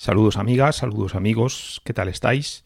[0.00, 2.62] Saludos amigas, saludos amigos, ¿qué tal estáis?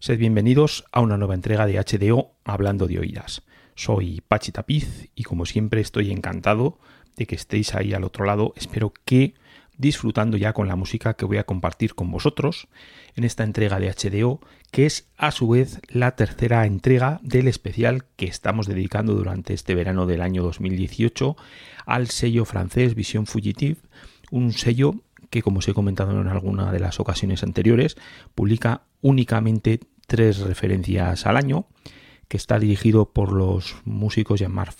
[0.00, 3.42] Sed bienvenidos a una nueva entrega de HDO Hablando de Oídas.
[3.76, 6.80] Soy Pachi Tapiz y como siempre estoy encantado
[7.14, 8.52] de que estéis ahí al otro lado.
[8.56, 9.34] Espero que
[9.78, 12.66] disfrutando ya con la música que voy a compartir con vosotros
[13.14, 14.40] en esta entrega de HDO,
[14.72, 19.76] que es a su vez la tercera entrega del especial que estamos dedicando durante este
[19.76, 21.36] verano del año 2018
[21.86, 23.76] al sello francés Vision Fugitive,
[24.32, 24.96] un sello
[25.36, 27.98] que como os he comentado en alguna de las ocasiones anteriores,
[28.34, 31.66] publica únicamente tres referencias al año,
[32.26, 34.74] que está dirigido por los músicos Jean-Marc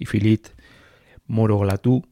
[0.00, 0.48] y Philippe
[1.28, 2.04] Moro-Glatú,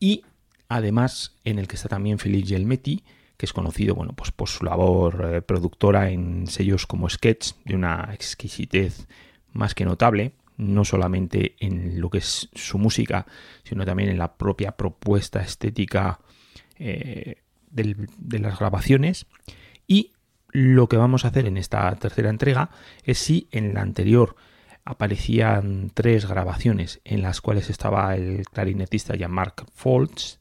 [0.00, 0.22] y
[0.66, 3.04] además en el que está también Philippe Gelmetti,
[3.36, 7.74] que es conocido bueno, pues por su labor eh, productora en sellos como Sketch, de
[7.74, 9.06] una exquisitez
[9.52, 13.26] más que notable, no solamente en lo que es su música,
[13.62, 16.18] sino también en la propia propuesta estética
[16.84, 17.36] eh,
[17.70, 19.26] de las grabaciones.
[19.86, 20.12] Y
[20.48, 22.70] lo que vamos a hacer en esta tercera entrega
[23.04, 24.36] es si en la anterior
[24.84, 30.40] aparecían tres grabaciones en las cuales estaba el clarinetista Jean-Marc Foltz,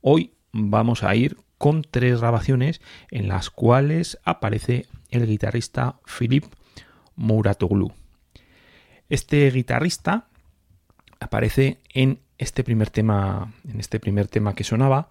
[0.00, 6.44] hoy vamos a ir con tres grabaciones en las cuales aparece el guitarrista Philip
[7.16, 7.92] Mouratoglu.
[9.08, 10.28] Este guitarrista
[11.20, 15.10] aparece en este primer tema, en este primer tema que sonaba,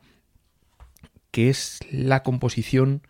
[1.34, 3.02] que es la composición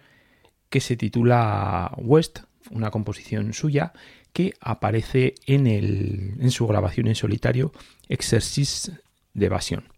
[0.70, 2.40] que se titula West,
[2.72, 3.92] una composición suya
[4.32, 7.74] que aparece en, el, en su grabación en solitario
[8.08, 8.94] Exercice
[9.34, 9.90] de Evasión.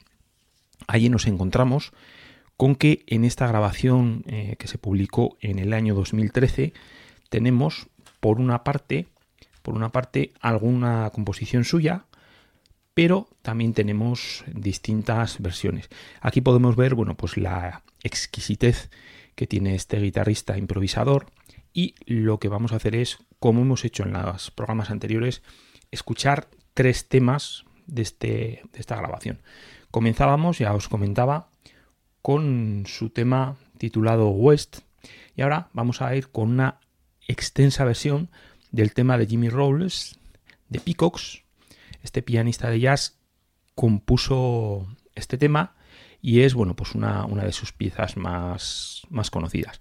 [0.87, 1.93] Allí nos encontramos
[2.57, 6.73] con que en esta grabación eh, que se publicó en el año 2013
[7.29, 7.89] tenemos
[8.19, 9.05] por una parte
[9.61, 12.05] por una parte alguna composición suya
[12.95, 15.89] pero también tenemos distintas versiones.
[16.21, 18.89] Aquí podemos ver, bueno, pues la exquisitez
[19.35, 21.27] que tiene este guitarrista improvisador
[21.73, 25.43] y lo que vamos a hacer es, como hemos hecho en los programas anteriores,
[25.91, 28.27] escuchar tres temas de, este,
[28.71, 29.41] de esta grabación.
[29.91, 31.49] Comenzábamos, ya os comentaba,
[32.21, 34.79] con su tema titulado West
[35.35, 36.79] y ahora vamos a ir con una
[37.27, 38.29] extensa versión
[38.71, 40.17] del tema de Jimmy Rolls
[40.69, 41.44] de Peacocks
[42.05, 43.17] este pianista de jazz
[43.73, 45.75] compuso este tema
[46.21, 49.79] y es bueno pues una, de sus piezas más, más conocidas.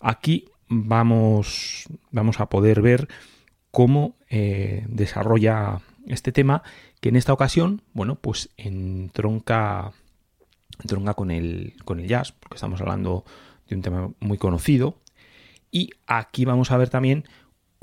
[0.00, 3.08] Aquí vamos, vamos a poder ver
[3.70, 6.64] cómo eh, desarrolla este tema
[7.00, 9.92] que en esta ocasión bueno pues entronca,
[10.80, 13.24] entronca con, el, con el jazz porque estamos hablando
[13.68, 14.98] de un tema muy conocido
[15.70, 17.24] y aquí vamos a ver también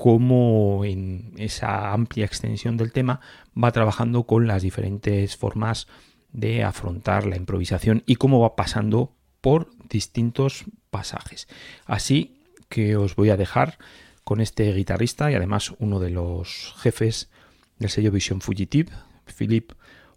[0.00, 3.20] cómo en esa amplia extensión del tema
[3.52, 5.88] va trabajando con las diferentes formas
[6.32, 9.12] de afrontar la improvisación y cómo va pasando
[9.42, 11.48] por distintos pasajes.
[11.84, 13.76] Así que os voy a dejar
[14.24, 17.28] con este guitarrista y además uno de los jefes
[17.78, 18.90] del sello Vision Fugitive,
[19.36, 19.72] Philip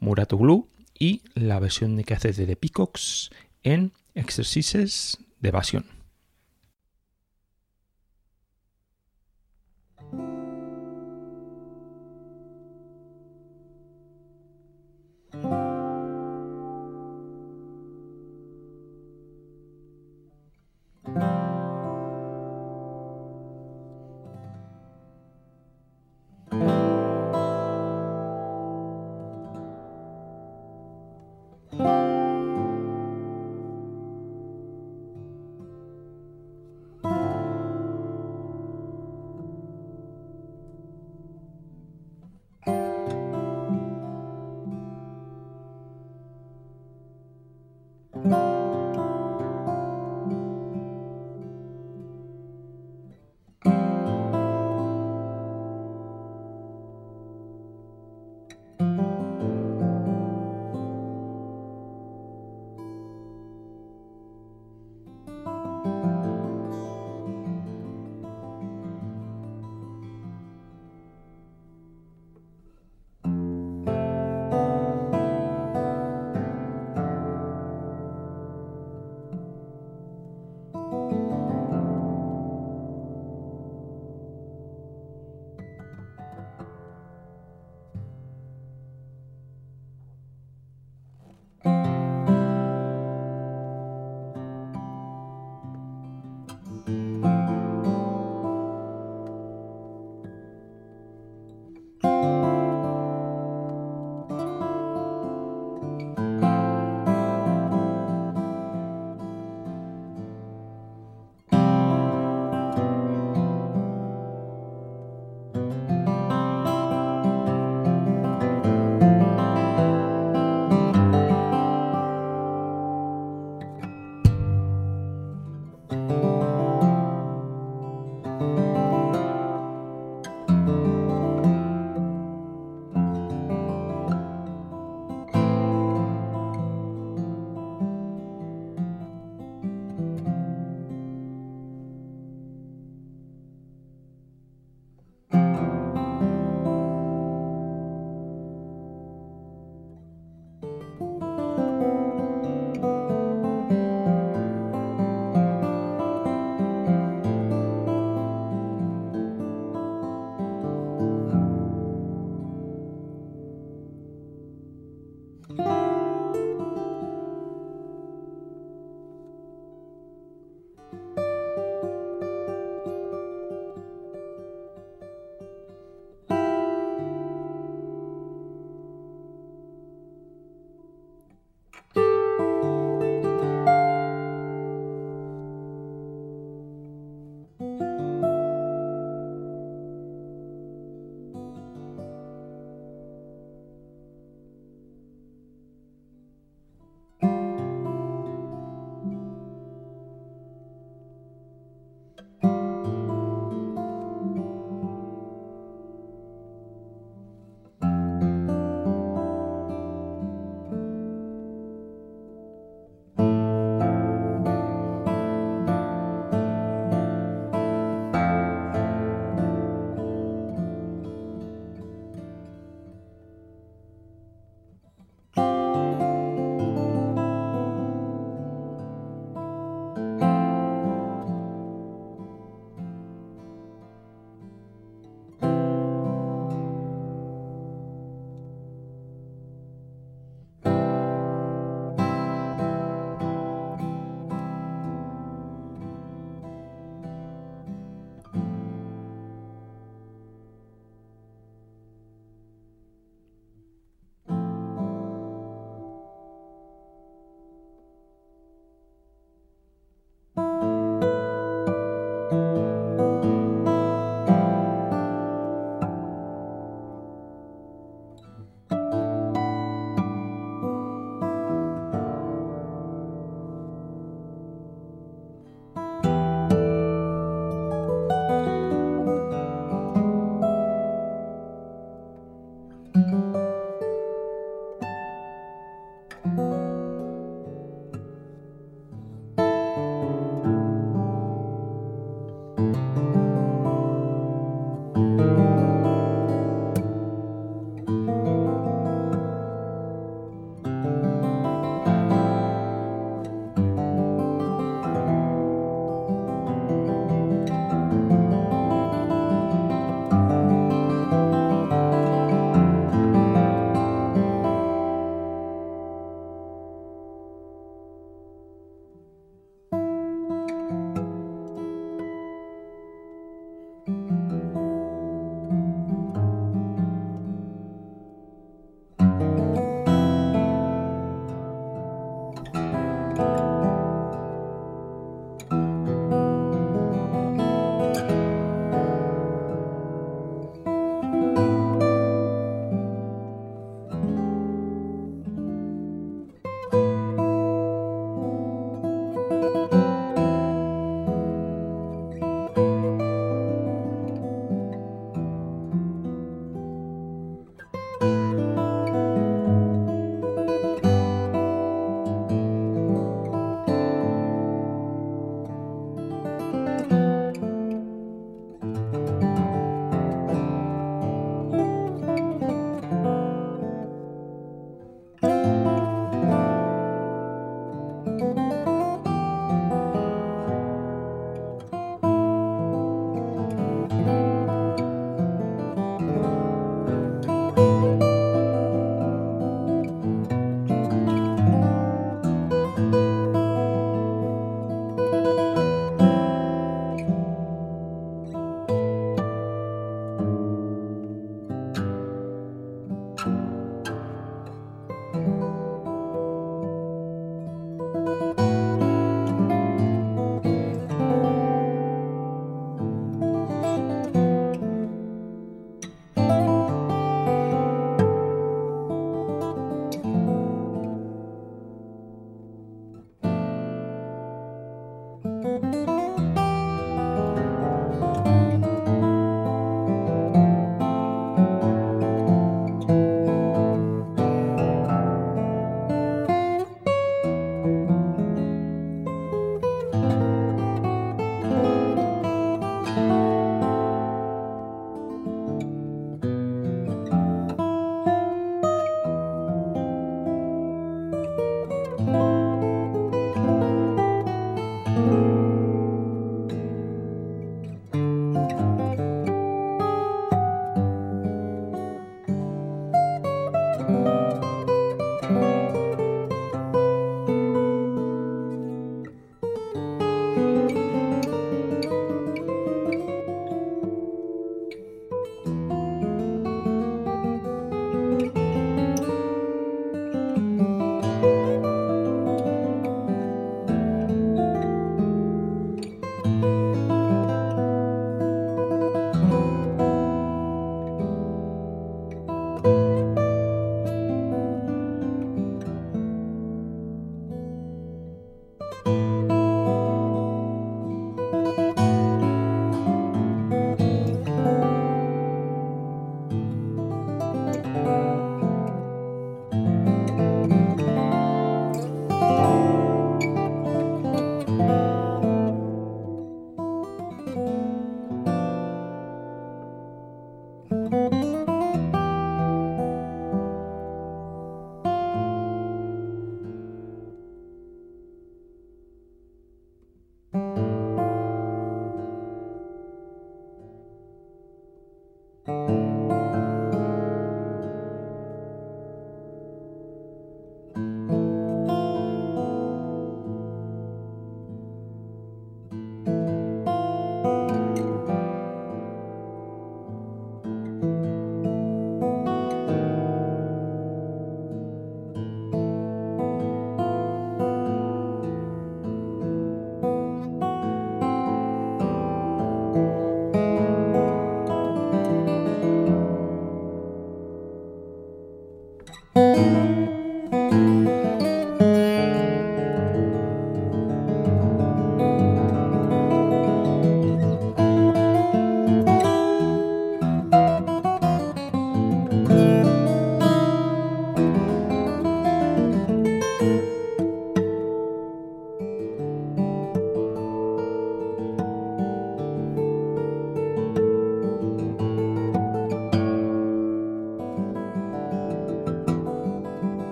[0.00, 0.66] Muratoglu,
[0.98, 3.30] y la versión que hace de The Peacocks
[3.62, 5.97] en Exercises de Evasión.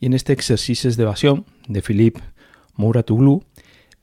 [0.00, 2.20] Y en este ejercicio de evasión de Philippe
[2.74, 3.44] Mouratoglou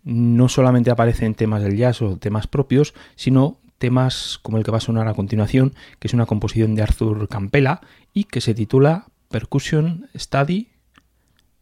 [0.03, 4.77] no solamente aparecen temas del jazz o temas propios, sino temas como el que va
[4.77, 7.81] a sonar a continuación, que es una composición de Arthur Campela
[8.13, 10.69] y que se titula Percussion Study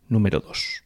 [0.10, 0.84] número 2.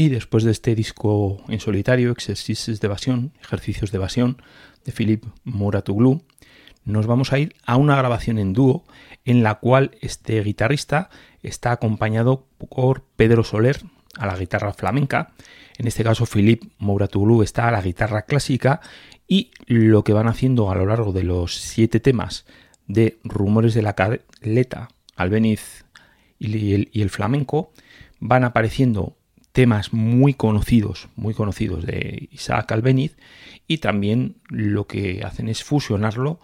[0.00, 4.40] Y después de este disco en solitario, Exercices de Evasión, Ejercicios de Evasión,
[4.84, 6.22] de Philip Muratoglu,
[6.84, 8.84] nos vamos a ir a una grabación en dúo
[9.24, 11.10] en la cual este guitarrista
[11.42, 13.82] está acompañado por Pedro Soler
[14.16, 15.32] a la guitarra flamenca,
[15.78, 18.80] en este caso Philip Muratoglu está a la guitarra clásica
[19.26, 22.46] y lo que van haciendo a lo largo de los siete temas
[22.86, 25.86] de Rumores de la Caleta, Albeniz
[26.38, 27.72] y el flamenco
[28.20, 29.17] van apareciendo
[29.52, 33.16] temas muy conocidos, muy conocidos de Isaac Albeniz
[33.66, 36.40] y también lo que hacen es fusionarlo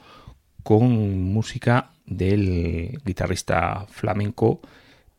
[0.62, 4.60] con música del guitarrista flamenco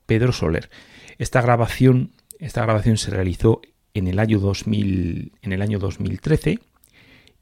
[0.06, 0.70] Pedro Soler.
[1.18, 3.62] Esta grabación, esta grabación se realizó
[3.94, 6.60] en el año 2000, en el año 2013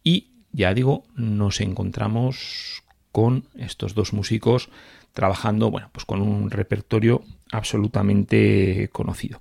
[0.04, 4.70] y ya digo, nos encontramos con estos dos músicos
[5.14, 9.40] trabajando, bueno, pues con un repertorio absolutamente conocido.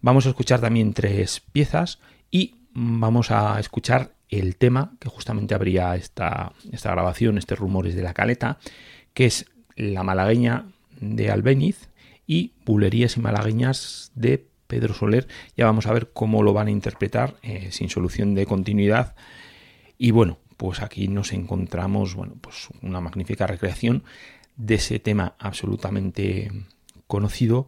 [0.00, 1.98] Vamos a escuchar también tres piezas
[2.30, 8.02] y vamos a escuchar el tema que justamente abría esta, esta grabación, este Rumores de
[8.02, 8.58] la Caleta,
[9.12, 10.66] que es La Malagueña
[11.00, 11.88] de Albeniz
[12.26, 15.26] y Bulerías y Malagueñas de Pedro Soler.
[15.56, 19.16] Ya vamos a ver cómo lo van a interpretar eh, sin solución de continuidad.
[19.96, 24.04] Y bueno, pues aquí nos encontramos, bueno, pues una magnífica recreación
[24.56, 26.50] de ese tema absolutamente
[27.08, 27.66] conocido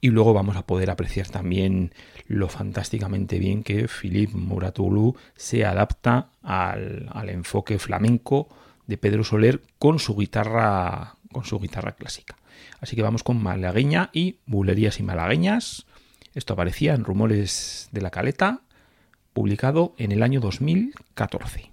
[0.00, 1.92] y luego vamos a poder apreciar también
[2.28, 8.48] lo fantásticamente bien que Philippe Muratoglu se adapta al, enfoque flamenco
[8.86, 12.36] de Pedro Soler con su guitarra con su guitarra clásica.
[12.80, 15.86] Así que vamos con malagueña y bulerías y malagueñas.
[16.34, 18.60] Esto aparecía en Rumores de la Caleta,
[19.32, 21.71] publicado en el año 2014.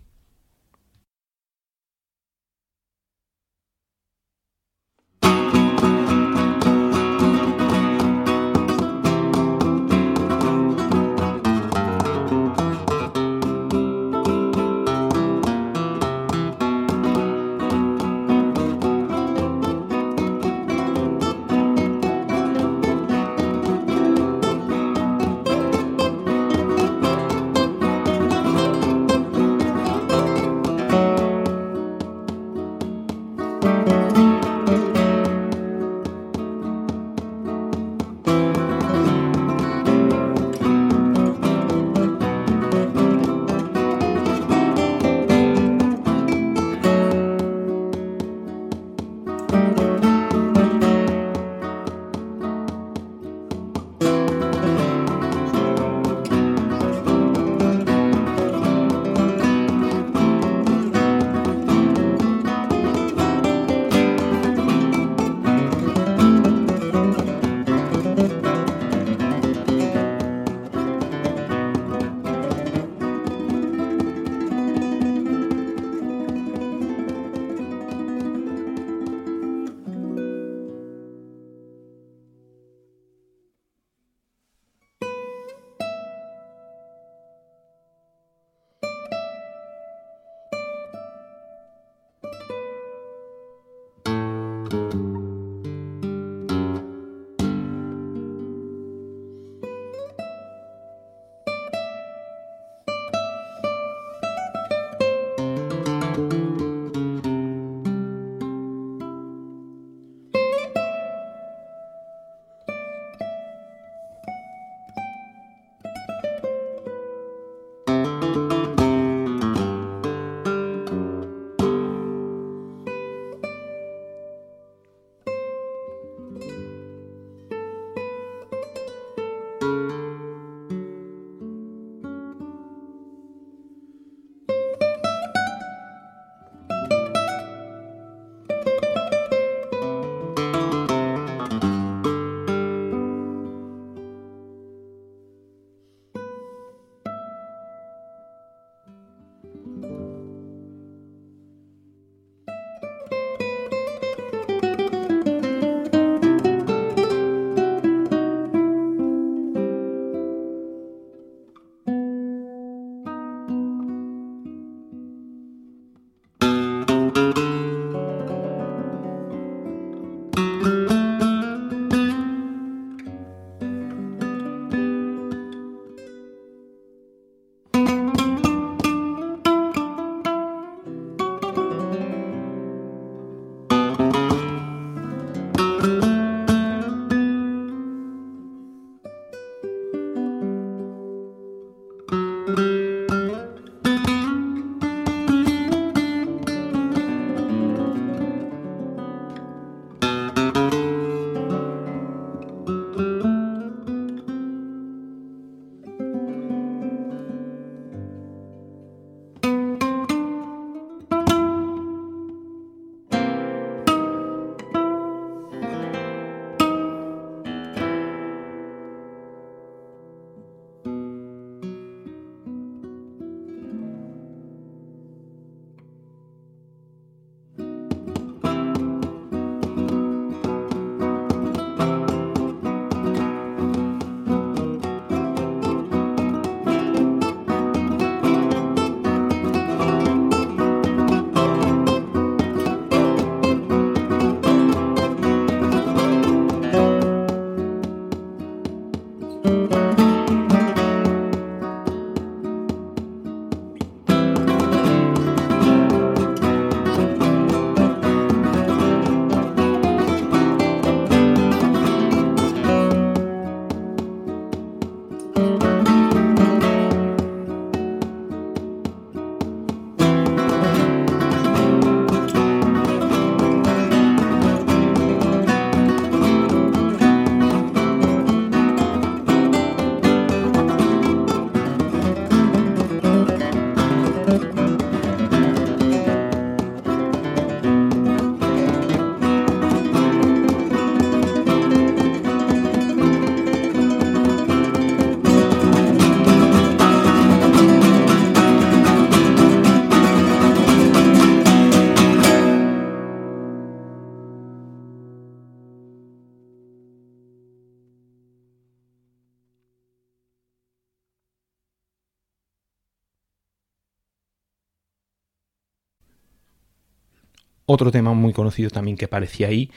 [317.80, 319.71] Otro tema muy conocido también que aparecía ahí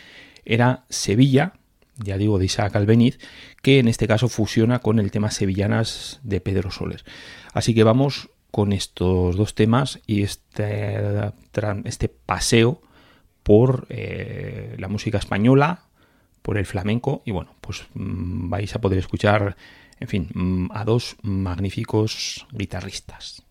[0.45, 1.53] era Sevilla,
[1.99, 3.21] ya digo, de Isaac Albeniz,
[3.63, 7.05] que en este caso fusiona con el tema Sevillanas de Pedro Soler.
[7.53, 10.99] Así que vamos con estos dos temas y este,
[11.85, 12.83] este paseo
[13.45, 15.85] por eh, la música española,
[16.43, 19.57] por el flamenco y bueno, pues mm, vais a poder escuchar,
[20.01, 23.45] en fin, mm, a dos magníficos guitarristas.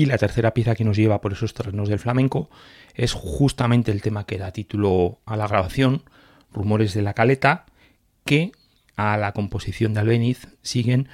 [0.00, 2.48] Y la tercera pieza que nos lleva por esos terrenos del flamenco
[2.94, 6.04] es justamente el tema que da título a la grabación,
[6.54, 7.66] Rumores de la Caleta,
[8.24, 8.52] que
[8.96, 11.10] a la composición de Albeniz siguen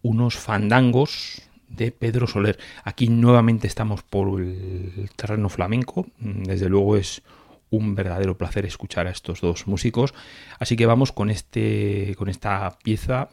[0.00, 2.58] unos fandangos de Pedro Soler.
[2.84, 7.20] Aquí nuevamente estamos por el terreno flamenco, desde luego es
[7.68, 10.14] un verdadero placer escuchar a estos dos músicos,
[10.58, 13.28] así que vamos con este con esta pieza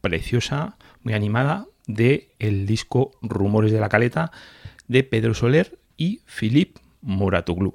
[0.00, 4.32] preciosa, muy animada de el disco Rumores de la Caleta
[4.88, 7.74] de Pedro Soler y Philip Moratoglu.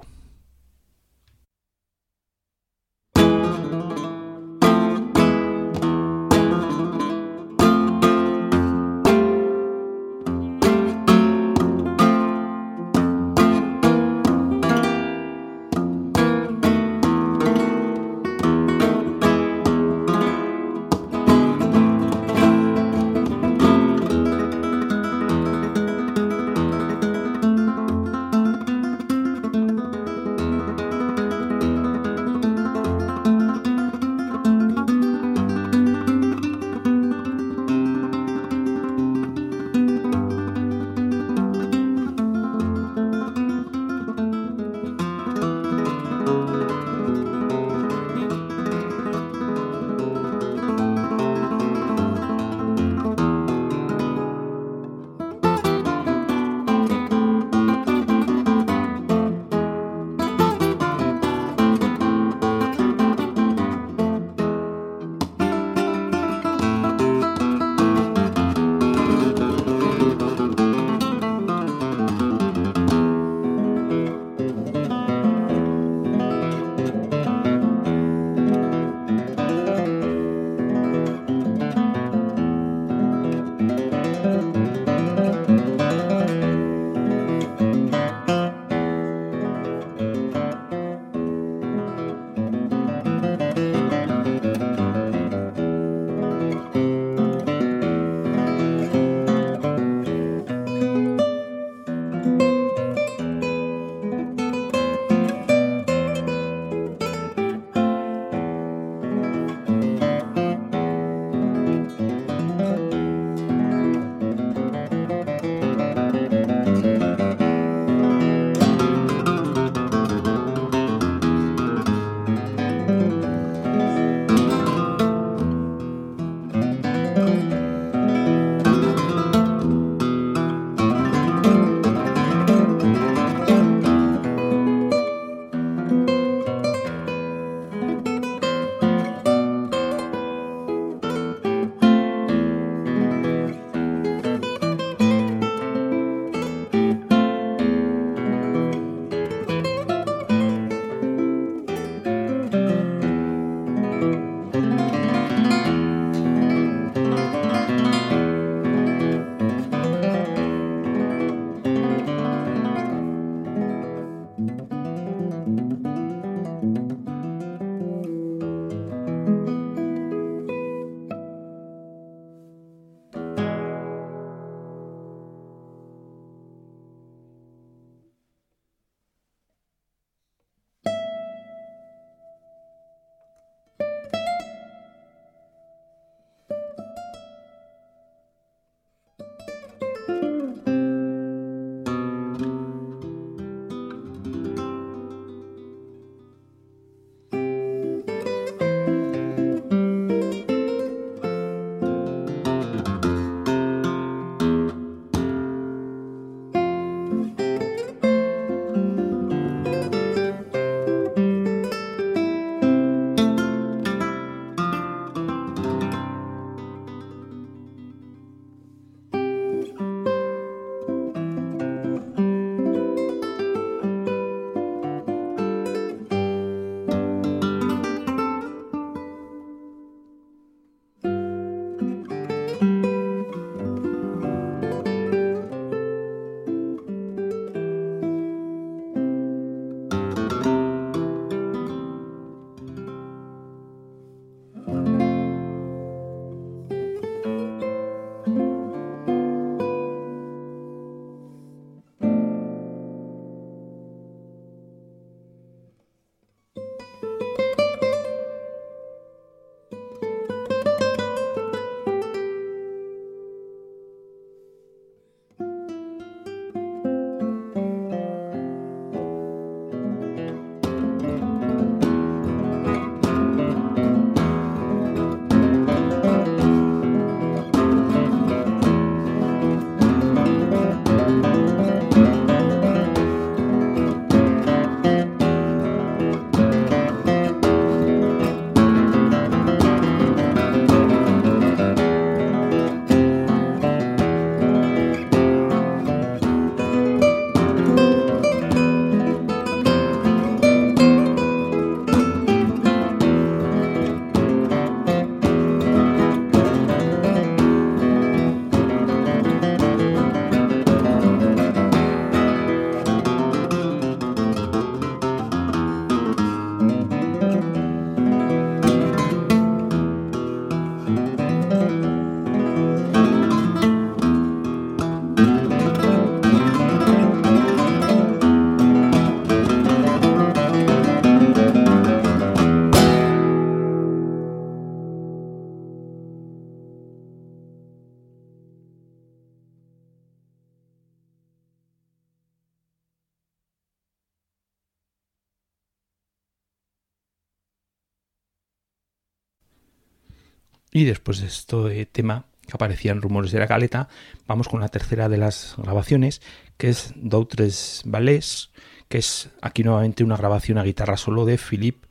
[350.72, 353.88] Y después de este tema que aparecían rumores de la caleta,
[354.26, 356.22] vamos con la tercera de las grabaciones,
[356.56, 358.50] que es Doutres Ballets,
[358.88, 361.86] que es aquí nuevamente una grabación a guitarra solo de Philippe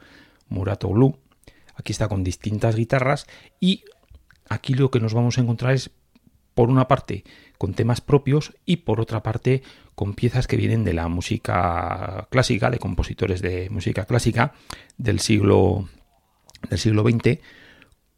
[0.49, 1.19] Muratoglu.
[1.75, 3.27] Aquí está con distintas guitarras
[3.59, 3.83] y
[4.49, 5.91] aquí lo que nos vamos a encontrar es,
[6.53, 7.23] por una parte,
[7.57, 9.61] con temas propios y por otra parte,
[9.95, 14.53] con piezas que vienen de la música clásica, de compositores de música clásica
[14.97, 15.87] del siglo,
[16.69, 17.39] del siglo XX,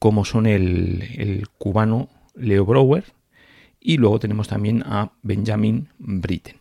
[0.04, 3.06] como son el, cubano Leo Brouwer
[3.80, 6.58] y luego tenemos también a Benjamin Britten.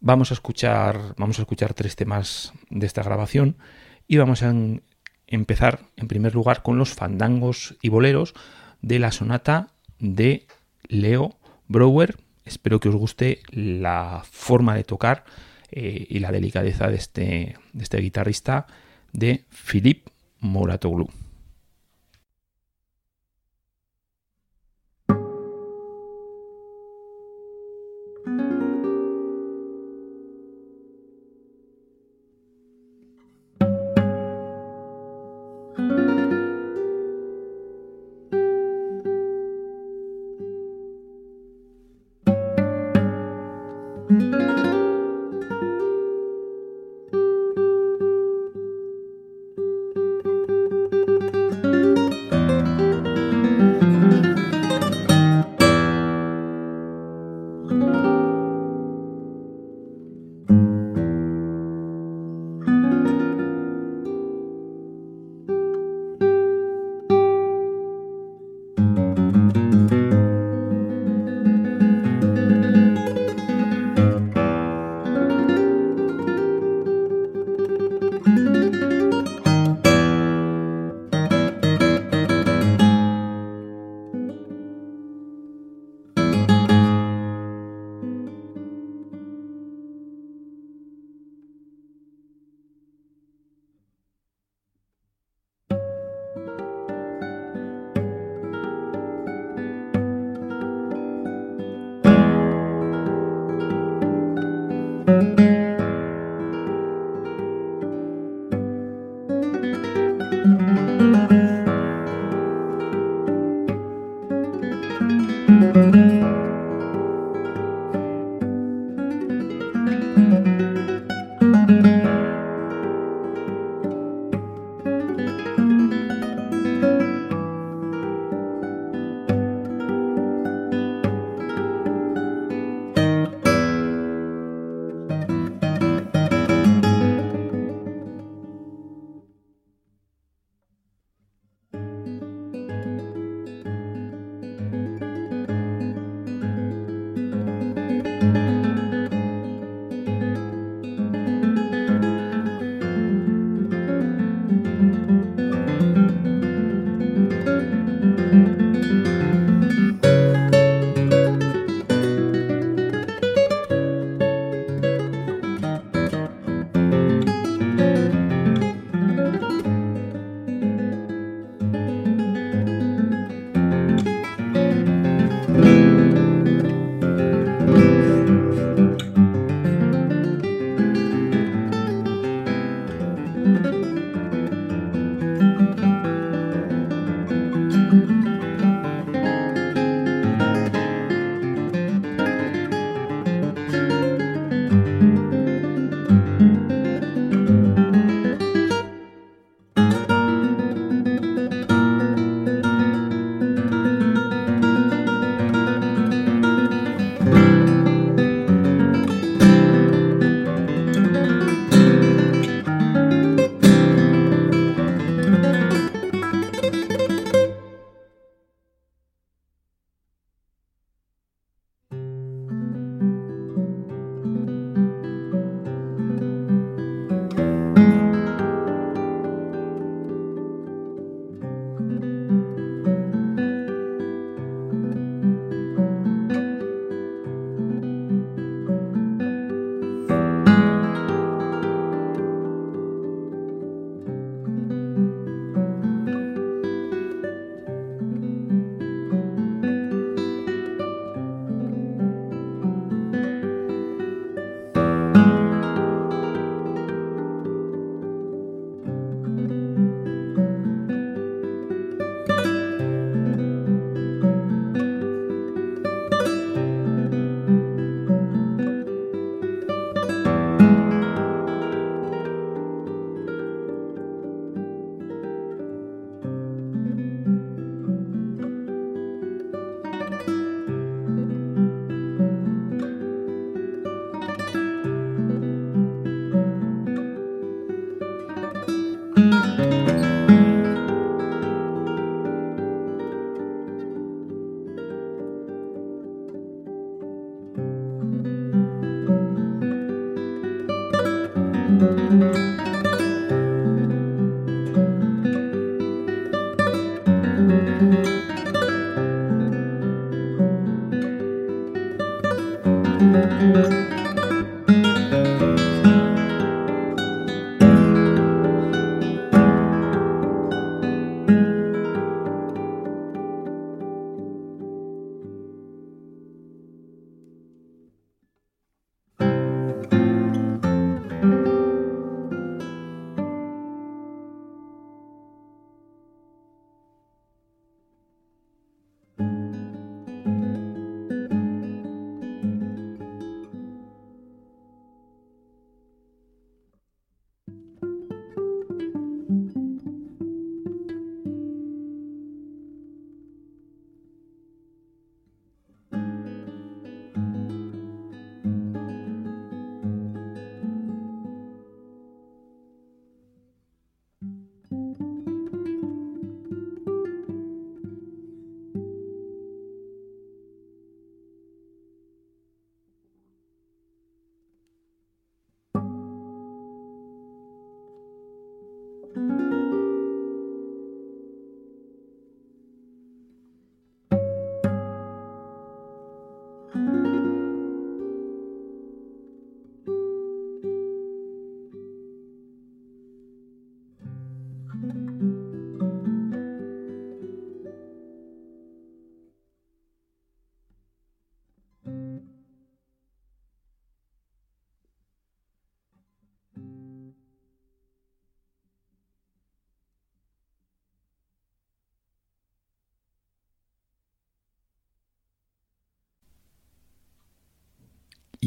[0.00, 3.58] Vamos a escuchar, vamos a escuchar tres temas de esta grabación
[4.06, 4.54] y vamos a
[5.26, 8.32] empezar en primer lugar con los fandangos y boleros
[8.80, 10.46] de la sonata de
[10.88, 11.36] Leo
[11.66, 12.16] Brouwer.
[12.46, 15.26] Espero que os guste la forma de tocar
[15.70, 18.66] eh, y la delicadeza de este, de este guitarrista
[19.12, 21.10] de Philippe Moratoglu.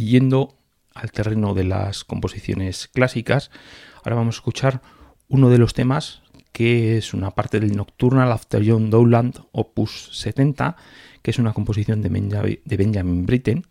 [0.02, 0.58] Y yendo
[0.96, 3.52] al terreno de las composiciones clásicas,
[3.98, 4.82] ahora vamos a escuchar
[5.28, 10.76] uno de los temas que es una parte del Nocturnal After John Dowland, opus 70,
[11.22, 13.68] que es una composición de Benjamin Britten.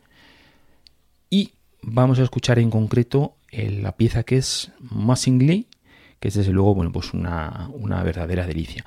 [1.30, 5.66] Y vamos a escuchar en concreto la pieza que es Massingly,
[6.20, 8.84] que es desde luego bueno, pues una, una verdadera delicia.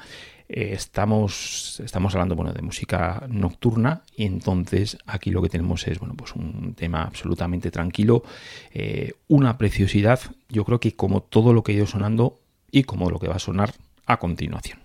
[0.50, 6.00] Eh, estamos, estamos hablando bueno, de música nocturna y entonces aquí lo que tenemos es
[6.00, 8.24] bueno, pues un tema absolutamente tranquilo,
[8.72, 10.20] eh, una preciosidad,
[10.50, 12.40] yo creo que como todo lo que ha ido sonando
[12.72, 13.74] y como lo que va a sonar
[14.06, 14.83] a continuación.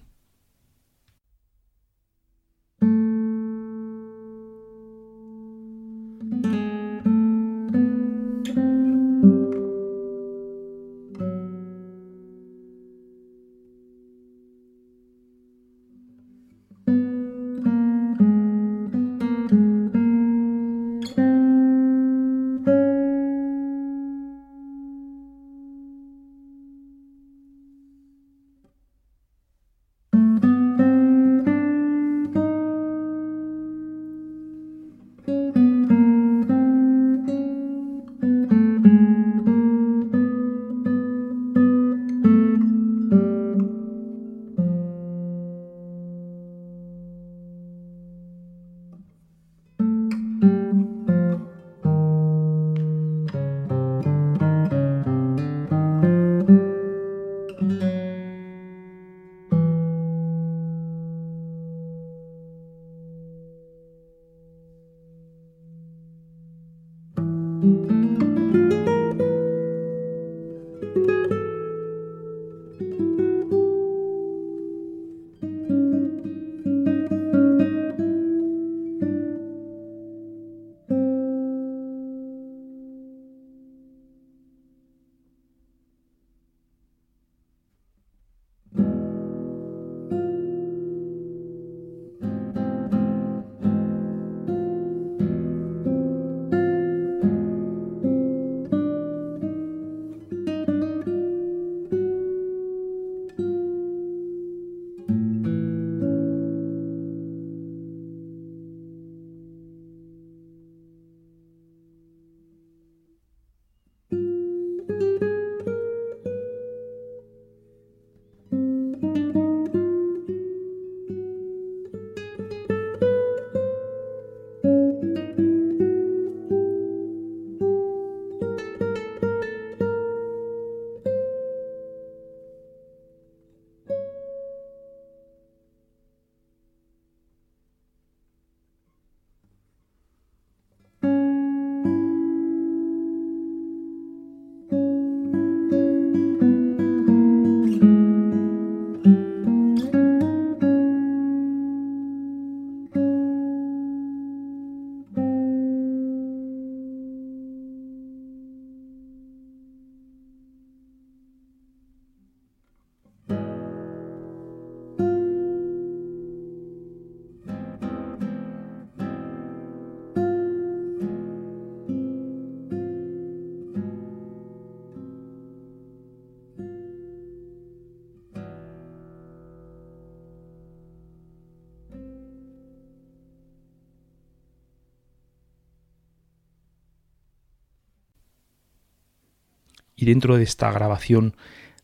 [190.09, 191.37] Dentro de esta grabación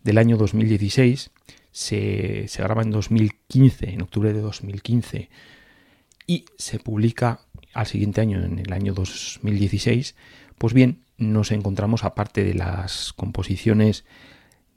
[0.03, 1.31] del año 2016
[1.73, 5.29] se, graba en 2015, en octubre de 2015,
[6.27, 7.41] y se publica
[7.75, 10.15] al siguiente año, en el año 2016,
[10.57, 14.07] pues bien, nos encontramos aparte de las composiciones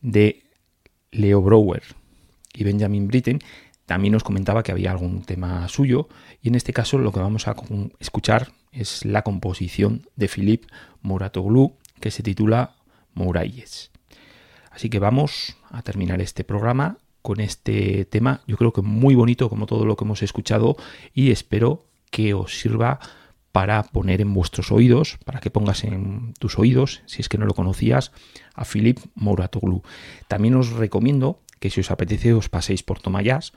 [0.02, 0.44] de
[1.12, 1.84] Leo Brower
[2.54, 3.40] y Benjamin Britten,
[3.86, 6.10] también nos comentaba que había algún tema suyo
[6.42, 7.56] y en este caso lo que vamos a
[8.00, 10.68] escuchar es la composición de Philippe
[11.02, 12.77] Mouratoglou que se titula
[13.18, 13.92] Mourayes.
[14.72, 19.50] Así que vamos a terminar este programa con este tema, yo creo que muy bonito
[19.50, 20.78] como todo lo que hemos escuchado
[21.14, 23.00] y espero que os sirva
[23.52, 27.46] para poner en vuestros oídos, para que pongas en tus oídos, si es que no
[27.46, 28.12] lo conocías,
[28.54, 29.82] a Philip Mouratoglou.
[30.28, 33.52] También os recomiendo que si os apetece os paséis por Tomayas,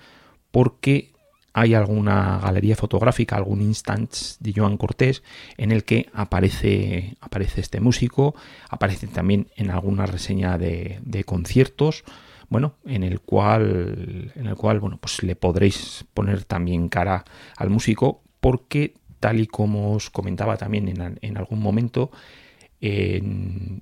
[0.50, 1.12] porque
[1.52, 5.22] hay alguna galería fotográfica, algún instant de Joan Cortés
[5.56, 8.34] en el que aparece, aparece este músico,
[8.68, 12.04] aparece también en alguna reseña de, conciertos,
[12.48, 17.24] bueno, en el cual, en el cual, bueno, pues le podréis poner también cara
[17.56, 22.10] al músico, porque tal y como os comentaba también en, en algún momento,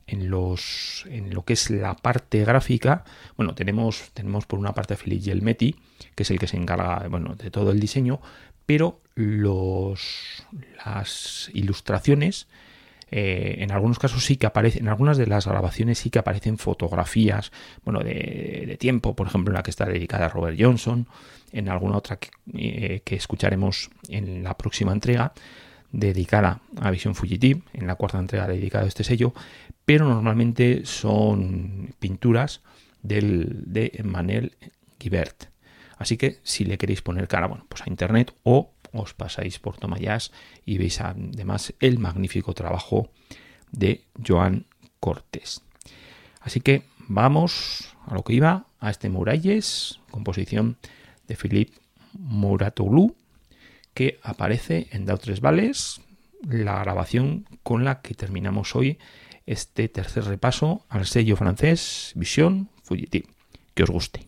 [0.08, 3.04] en, lo que es la parte gráfica,
[3.36, 5.76] bueno, tenemos, tenemos por una parte a Philip Gelmetti,
[6.14, 8.20] que es el que se encarga bueno, de todo el diseño,
[8.66, 10.44] pero los,
[10.84, 12.48] las ilustraciones,
[13.10, 16.58] eh, en algunos casos sí que aparecen, en algunas de las grabaciones sí que aparecen
[16.58, 17.52] fotografías,
[17.84, 21.06] bueno, de, tiempo, por ejemplo, en la que está dedicada a Robert Johnson,
[21.52, 25.32] en alguna otra que, eh, escucharemos en la próxima entrega,
[25.90, 29.32] dedicada a Vision Fugitive, en la cuarta entrega dedicada a este sello,
[29.88, 32.60] pero normalmente son pinturas
[33.02, 34.54] del, de Emmanuel
[35.00, 35.44] Guibert.
[35.96, 40.30] Así que si le queréis poner cara, pues a internet o os pasáis por Tomayas
[40.66, 43.08] y veis además el magnífico trabajo
[43.72, 44.66] de Joan
[45.00, 45.62] Cortés.
[46.42, 50.76] Así que vamos a lo que iba, a este Muralles, composición
[51.28, 51.78] de Philippe
[52.12, 53.16] Mouratoglou,
[53.94, 56.02] que aparece en Dautres Vales,
[56.46, 58.98] la grabación con la que terminamos hoy
[59.48, 63.28] este tercer repaso al sello francés Vision Fugitive.
[63.74, 64.27] Que os guste.